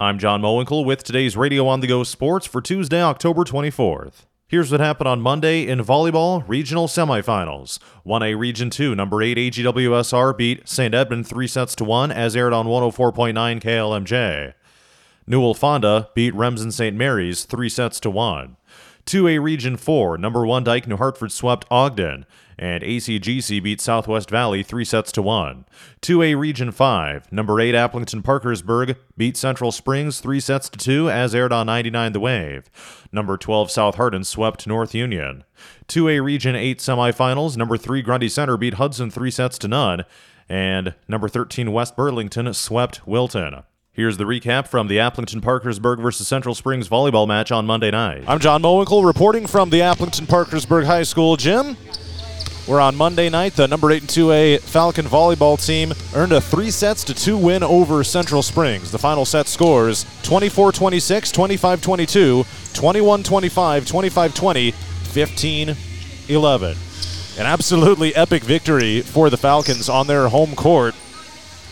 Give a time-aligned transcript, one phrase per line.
[0.00, 4.26] I'm Jon Mohwinkle with today's Radio on the Go Sports for Tuesday, October 24th.
[4.46, 7.80] Here's what happened on Monday in volleyball regional semifinals.
[8.06, 10.94] 1A Region 2, number 8 AGWSR beat St.
[10.94, 14.54] Edmund 3 sets to 1 as aired on 104.9 KLMJ.
[15.26, 16.94] Newell Fonda beat Remsen St.
[16.94, 18.56] Mary's 3 sets to 1.
[19.08, 22.26] 2A Region 4, number 1 Dike New Hartford swept Ogden
[22.58, 25.64] and ACGC beat Southwest Valley 3 sets to 1.
[26.02, 31.34] 2A Region 5, number 8 Aplington Parkersburg beat Central Springs 3 sets to 2 as
[31.34, 32.70] aired on 99 The Wave.
[33.10, 35.44] Number 12 South Hardin swept North Union.
[35.86, 40.04] 2A Region 8 semifinals, number 3 Grundy Center beat Hudson 3 sets to none,
[40.50, 43.62] and number 13 West Burlington swept Wilton.
[43.98, 48.22] Here's the recap from the Aplington Parkersburg versus Central Springs volleyball match on Monday night.
[48.28, 51.76] I'm Jon Mohwinkle reporting from the Aplington Parkersburg High School gym.
[52.68, 56.70] We're on Monday night, the number 8 and 2A Falcon volleyball team earned a 3
[56.70, 58.92] sets to 2 win over Central Springs.
[58.92, 65.76] The final set scores 24 26, 25 22, 21 25, 25 20, 15
[66.28, 66.76] 11.
[67.36, 70.94] An absolutely epic victory for the Falcons on their home court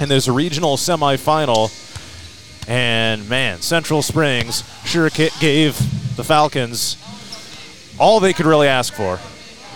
[0.00, 1.84] in this regional semifinal.
[2.69, 5.77] And man, Central Springs sure gave
[6.17, 6.97] the Falcons
[7.98, 9.19] all they could really ask for.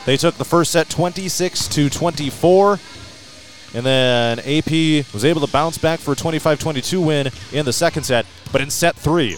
[0.07, 2.79] They took the first set 26 to 24.
[3.73, 4.71] And then AP
[5.15, 8.27] was able to bounce back for a 25 22 win in the second set.
[8.51, 9.37] But in set three,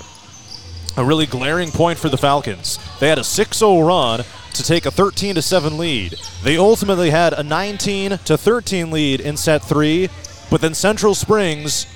[0.97, 2.79] a really glaring point for the Falcons.
[2.99, 6.17] They had a 6 0 run to take a 13 7 lead.
[6.43, 10.09] They ultimately had a 19 13 lead in set three,
[10.51, 11.87] but then Central Springs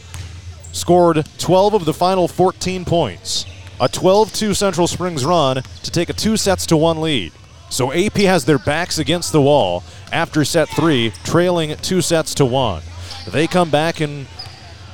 [0.77, 3.47] scored 12 of the final 14 points.
[3.81, 7.33] A 12 2 Central Springs run to take a 2 sets to 1 lead.
[7.69, 9.83] So AP has their backs against the wall
[10.13, 12.83] after set three, trailing two sets to one.
[13.29, 14.27] They come back and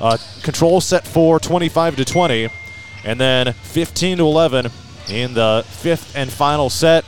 [0.00, 2.48] uh, control set four, 25 to 20,
[3.04, 4.68] and then 15 to 11
[5.08, 7.04] in the fifth and final set.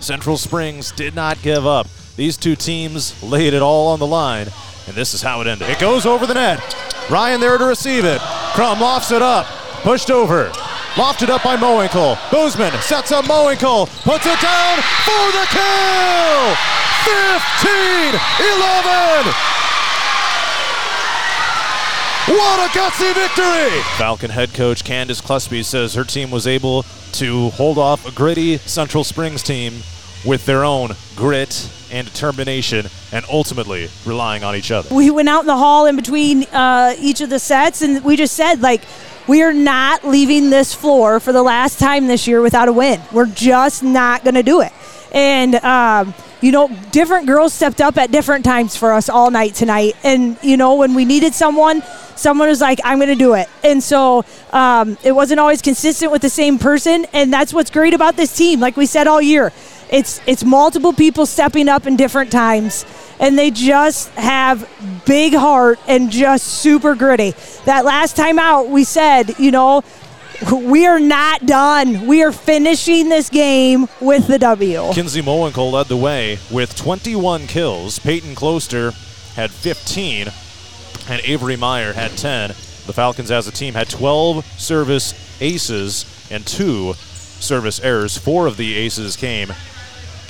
[0.00, 1.86] Central Springs did not give up.
[2.16, 4.48] These two teams laid it all on the line,
[4.86, 5.68] and this is how it ended.
[5.68, 6.60] It goes over the net.
[7.10, 8.20] Ryan there to receive it.
[8.54, 9.46] Crum lofts it up,
[9.82, 10.50] pushed over.
[10.94, 12.16] Lofted up by Mohwinkle.
[12.28, 14.76] Boozman sets up Mohwinkle, puts it down
[15.06, 16.54] for the kill!
[17.02, 18.14] 15
[18.52, 19.32] 11!
[22.28, 23.82] What a gutsy victory!
[23.96, 28.58] Falcon head coach Candace Cluspy says her team was able to hold off a gritty
[28.58, 29.82] Central Springs team
[30.24, 34.94] with their own grit and determination and ultimately relying on each other.
[34.94, 38.16] We went out in the hall in between uh, each of the sets and we
[38.16, 38.82] just said, like,
[39.28, 43.00] we are not leaving this floor for the last time this year without a win.
[43.12, 44.72] We're just not going to do it.
[45.12, 49.54] And, um, you know, different girls stepped up at different times for us all night
[49.54, 49.94] tonight.
[50.02, 51.82] And, you know, when we needed someone,
[52.16, 53.48] someone was like, I'm going to do it.
[53.62, 57.06] And so um, it wasn't always consistent with the same person.
[57.12, 58.58] And that's what's great about this team.
[58.58, 59.52] Like we said all year,
[59.92, 62.84] it's, it's multiple people stepping up in different times
[63.20, 64.68] and they just have
[65.06, 67.34] big heart and just super gritty.
[67.66, 69.84] That last time out, we said, you know,
[70.50, 72.08] we are not done.
[72.08, 74.92] We are finishing this game with the W.
[74.92, 78.00] Kinsey Mohwinkle led the way with 21 kills.
[78.00, 78.92] Peyton Closter
[79.34, 80.28] had 15,
[81.08, 82.48] and Avery Meyer had 10.
[82.50, 88.18] The Falcons, as a team, had 12 service aces and two service errors.
[88.18, 89.52] Four of the aces came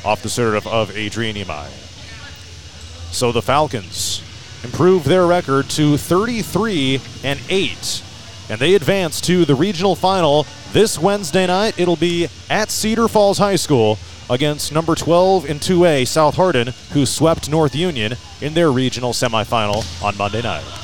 [0.05, 1.69] off the serve of Adrian Imai.
[3.13, 4.23] So the Falcons
[4.65, 8.03] improve their record to 33 and 8
[8.49, 11.79] and they advance to the regional final this Wednesday night.
[11.79, 13.99] It'll be at Cedar Falls High School
[14.29, 19.85] against number 12 in 2A South Hardin, who swept North Union in their regional semifinal
[20.03, 20.82] on Monday night.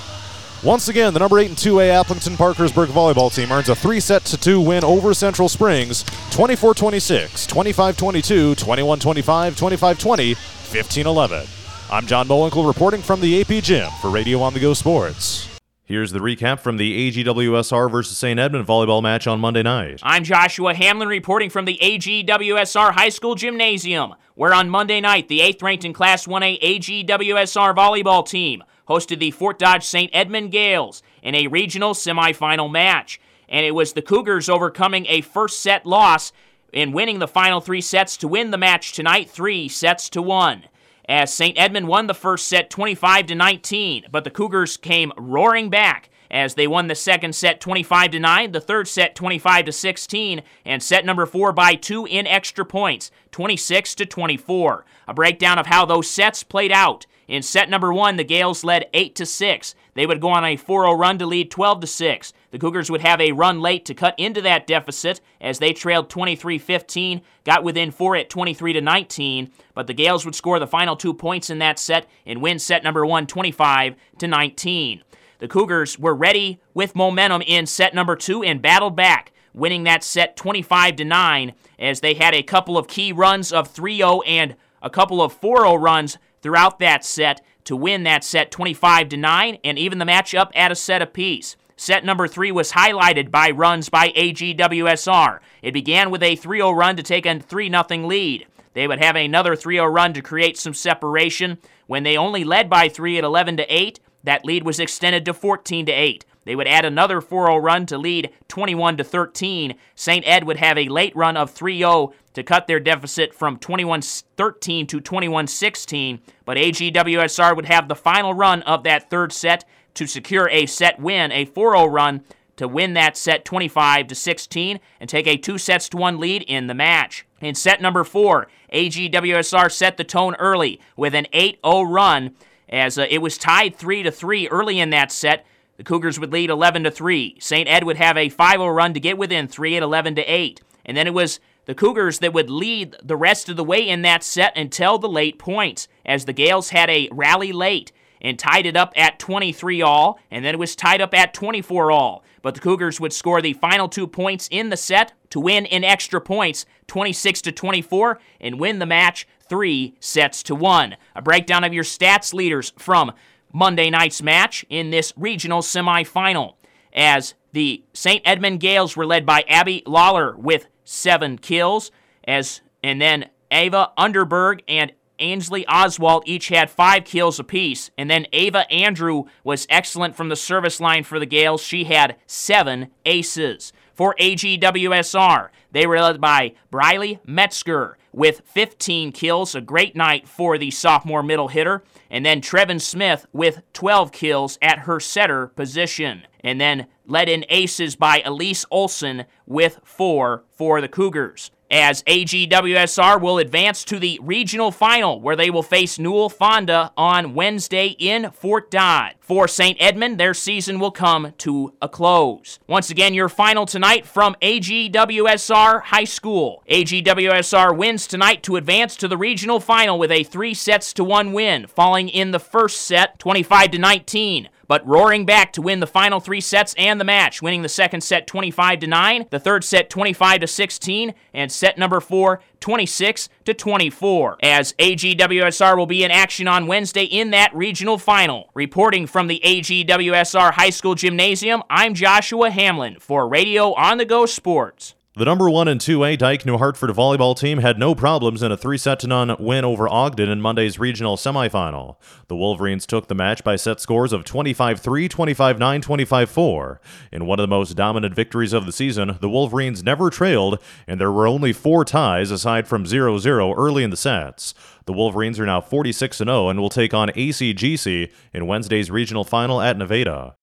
[0.64, 4.24] Once again, the number 8 and 2A Aplington Parkersburg volleyball team earns a 3 set
[4.24, 11.06] to 2 win over Central Springs 24 26, 25 22, 21 25, 25 20, 15
[11.06, 11.46] 11.
[11.92, 15.48] I'm Jon Mohwinkle reporting from the AP Gym for Radio on the Go Sports.
[15.84, 18.38] Here's the recap from the AGWSR versus St.
[18.38, 20.00] Edmund volleyball match on Monday night.
[20.02, 25.38] I'm Joshua Hamlin reporting from the AGWSR High School Gymnasium, where on Monday night the
[25.38, 30.10] 8th ranked in Class 1A AGWSR volleyball team hosted the Fort Dodge St.
[30.12, 33.20] Edmund Gales in a regional semifinal match.
[33.48, 36.32] And it was the Cougars overcoming a first set loss
[36.72, 40.64] and winning the final three sets to win the match tonight, three sets to one
[41.08, 41.58] as St.
[41.58, 46.54] Edmund won the first set 25 to 19, but the Cougars came roaring back as
[46.54, 50.82] they won the second set 25 to 9, the third set 25 to 16, and
[50.82, 54.84] set number 4 by 2 in extra points, 26 to 24.
[55.06, 58.88] A breakdown of how those sets played out In set number one, the Gales led
[58.94, 59.74] 8 to 6.
[59.94, 62.32] They would go on a 4 0 run to lead 12 to 6.
[62.50, 66.08] The Cougars would have a run late to cut into that deficit as they trailed
[66.08, 70.66] 23 15, got within 4 at 23 to 19, but the Gales would score the
[70.66, 75.02] final two points in that set and win set number one 25 to 19.
[75.38, 80.02] The Cougars were ready with momentum in set number two and battled back, winning that
[80.02, 84.20] set 25 to 9 as they had a couple of key runs of 3 0
[84.22, 89.10] and a couple of 4 0 runs throughout that set to win that set 25
[89.10, 91.56] to 9 and even the match up at a set apiece.
[91.76, 95.38] Set number three was highlighted by runs by AGWSR.
[95.62, 98.46] It began with a 3 0 run to take a 3 0 lead.
[98.74, 101.58] They would have another 3 0 run to create some separation.
[101.86, 105.34] When they only led by 3 at 11 to 8, that lead was extended to
[105.34, 106.24] 14 to 8.
[106.44, 109.74] They would add another 4-0 run to lead 21 to 13.
[109.94, 110.26] St.
[110.26, 115.00] Ed would have a late run of 3-0 to cut their deficit from 21-13 to
[115.00, 120.64] 21-16, but AGWSR would have the final run of that third set to secure a
[120.64, 122.24] set win, a 4-0 run
[122.56, 126.42] to win that set 25 to 16 and take a 2 sets to 1 lead
[126.42, 127.26] in the match.
[127.40, 132.34] In set number 4, AGWSR set the tone early with an 8-0 run
[132.68, 135.46] as uh, it was tied 3 to 3 early in that set
[135.78, 137.36] the Cougars would lead 11 to 3.
[137.38, 137.68] St.
[137.68, 140.60] Ed would have a 5-0 run to get within 3 at 11 to 8.
[140.84, 144.02] And then it was the Cougars that would lead the rest of the way in
[144.02, 148.66] that set until the late points, as the Gales had a rally late and tied
[148.66, 152.24] it up at 23 all, and then it was tied up at 24 all.
[152.42, 155.84] But the Cougars would score the final two points in the set to win in
[155.84, 160.96] extra points, 26 to 24, and win the match three sets to one.
[161.14, 163.12] A breakdown of your stats leaders from
[163.52, 166.54] Monday night's match in this regional semifinal
[166.92, 168.22] as the St.
[168.24, 171.90] Edmund Gales were led by Abby Lawler with seven kills,
[172.24, 178.26] as and then Ava Underberg and Ainsley Oswald each had five kills apiece, and then
[178.32, 181.62] Ava Andrew was excellent from the service line for the Gales.
[181.62, 183.72] She had seven aces.
[183.94, 190.58] For AGWSR, they were led by Briley Metzger with 15 kills, a great night for
[190.58, 196.26] the sophomore middle hitter, and then Trevin Smith with 12 kills at her setter position,
[196.42, 203.20] and then led in aces by Elise Olson with four for the Cougars as AGWSR
[203.20, 208.30] will advance to the regional final where they will face Newell Fonda on Wednesday in
[208.30, 209.14] Fort Dodge.
[209.20, 209.76] For St.
[209.80, 212.58] Edmund, their season will come to a close.
[212.66, 216.62] Once again, your final tonight from AGWSR High School.
[216.70, 221.32] AGWSR wins tonight to advance to the regional final with a 3 sets to 1
[221.34, 225.86] win, falling in the first set 25 to 19 but roaring back to win the
[225.86, 229.64] final three sets and the match, winning the second set 25 to 9, the third
[229.64, 234.38] set 25 to 16, and set number 4 26 to 24.
[234.42, 238.50] As AGWSR will be in action on Wednesday in that regional final.
[238.54, 244.26] Reporting from the AGWSR High School Gymnasium, I'm Joshua Hamlin for Radio on the Go
[244.26, 244.94] Sports.
[245.18, 248.56] The number one and 2A Dike New Hartford volleyball team had no problems in a
[248.56, 251.96] three set to none win over Ogden in Monday's regional semifinal.
[252.28, 256.80] The Wolverines took the match by set scores of 25 3, 25 9, 25 4.
[257.10, 261.00] In one of the most dominant victories of the season, the Wolverines never trailed, and
[261.00, 264.54] there were only four ties aside from 0 0 early in the sets.
[264.86, 269.60] The Wolverines are now 46 0 and will take on ACGC in Wednesday's regional final
[269.60, 270.36] at Nevada.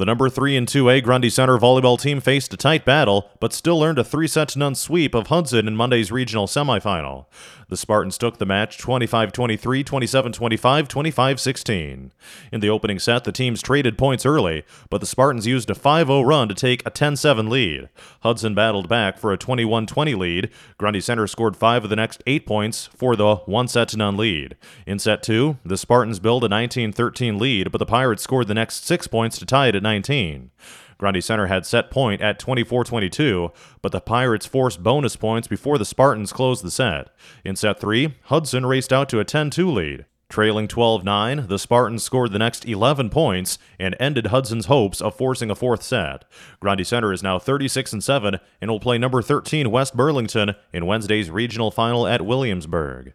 [0.00, 3.82] The number 3 and 2A Grundy Center volleyball team faced a tight battle, but still
[3.82, 7.26] earned a 3 set none sweep of Hudson in Monday's regional semifinal.
[7.70, 12.12] The Spartans took the match 25 23, 27 25, 25 16.
[12.50, 16.08] In the opening set, the teams traded points early, but the Spartans used a 5
[16.08, 17.88] 0 run to take a 10 7 lead.
[18.22, 20.50] Hudson battled back for a 21 20 lead.
[20.78, 24.16] Grundy Center scored 5 of the next 8 points for the 1 set to none
[24.16, 24.56] lead.
[24.84, 28.54] In set 2, the Spartans built a 19 13 lead, but the Pirates scored the
[28.54, 30.52] next 6 points to tie it at 19.
[30.98, 33.50] Grundy Center had set point at 24 22,
[33.82, 37.08] but the Pirates forced bonus points before the Spartans closed the set.
[37.44, 40.04] In set 3, Hudson raced out to a 10 2 lead.
[40.28, 45.16] Trailing 12 9, the Spartans scored the next 11 points and ended Hudson's hopes of
[45.16, 46.24] forcing a fourth set.
[46.60, 51.30] Grundy Center is now 36 7 and will play number 13 West Burlington in Wednesday's
[51.30, 53.14] regional final at Williamsburg.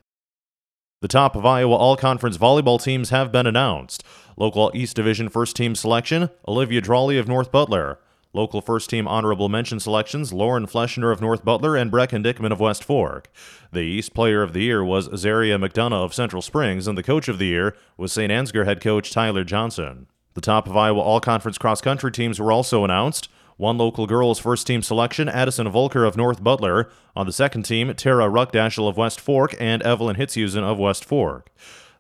[1.06, 4.04] The top of Iowa All Conference volleyball teams have been announced.
[4.38, 8.00] Local East Division First Team selection Olivia Drawley of North Butler.
[8.34, 12.60] Local First Team Honorable Mention selections Lauren Fleschner of North Butler and Brecken Dickman of
[12.60, 13.32] West Fork.
[13.72, 17.28] The East Player of the Year was Zaria McDonough of Central Springs, and the Coach
[17.28, 18.32] of the Year was St.
[18.32, 20.08] Ansgar head coach Tyler Johnson.
[20.34, 23.30] The top of Iowa All Conference cross country teams were also announced.
[23.58, 26.90] One local girls first team selection, Addison Volker of North Butler.
[27.16, 31.50] On the second team, Tara Ruckdashel of West Fork and Evelyn Hitzhusen of West Fork.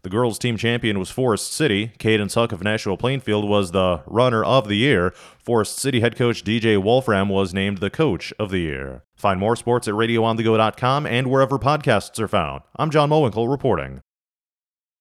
[0.03, 1.93] The girls' team champion was Forest City.
[1.97, 5.11] Cadence Huck of Nashua Plainfield was the runner of the year.
[5.39, 9.03] Forest City head coach DJ Wolfram was named the coach of the year.
[9.15, 12.63] Find more sports at radioonthego.com and wherever podcasts are found.
[12.75, 14.01] I'm Jon Mohwinkle reporting.